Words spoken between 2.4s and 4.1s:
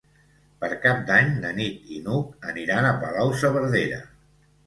aniran a Palau-saverdera.